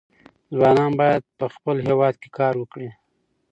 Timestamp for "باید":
1.01-1.21